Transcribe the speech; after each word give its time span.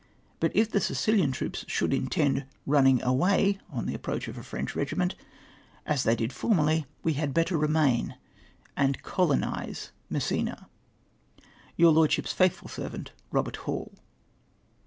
But 0.39 0.51
if 0.55 0.71
the 0.71 0.81
Sicilian 0.81 1.31
troops 1.31 1.63
should 1.67 1.93
intend 1.93 2.45
running 2.65 3.03
away 3.03 3.59
on 3.69 3.85
the 3.85 3.93
approach 3.93 4.27
of 4.27 4.35
a 4.35 4.41
French 4.41 4.75
regiment— 4.75 5.13
as 5.85 6.01
they 6.01 6.15
did 6.15 6.31
fVamerly— 6.31 6.85
we 7.03 7.13
had 7.13 7.35
better 7.35 7.55
remain 7.55 8.15
and 8.75 9.03
colonise 9.03 9.91
at 10.07 10.11
Messina." 10.11 10.67
Your 11.77 11.93
Lordsliip's 11.93 12.33
faithful 12.33 12.67
servant, 12.67 13.11
"Egbert 13.31 13.57
Hall. 13.57 13.91